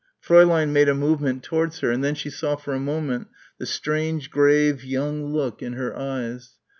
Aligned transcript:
Fräulein 0.25 0.69
made 0.69 0.89
a 0.89 0.95
movement 0.95 1.43
towards 1.43 1.81
her; 1.81 1.91
and 1.91 2.03
then 2.03 2.15
she 2.15 2.31
saw 2.31 2.55
for 2.55 2.73
a 2.73 2.79
moment 2.79 3.27
the 3.59 3.67
strange 3.67 4.31
grave 4.31 4.83
young 4.83 5.31
look 5.31 5.61
in 5.61 5.73
her 5.73 5.95
eyes. 5.95 6.57